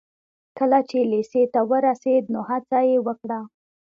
کله 0.57 0.79
چې 0.89 0.97
لېسې 1.11 1.43
ته 1.53 1.61
ورسېد 1.69 2.23
نو 2.33 2.39
هڅه 2.49 2.79
يې 2.89 2.97
وکړه. 3.07 3.39